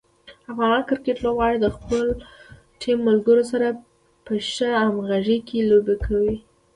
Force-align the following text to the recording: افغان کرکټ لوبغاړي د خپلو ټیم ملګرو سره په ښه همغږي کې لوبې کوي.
افغان 0.51 0.79
کرکټ 0.89 1.17
لوبغاړي 1.23 1.57
د 1.61 1.67
خپلو 1.75 2.05
ټیم 2.81 2.97
ملګرو 3.09 3.43
سره 3.51 3.67
په 4.25 4.33
ښه 4.51 4.69
همغږي 4.83 5.37
کې 5.47 5.67
لوبې 5.69 5.95
کوي. 6.05 6.35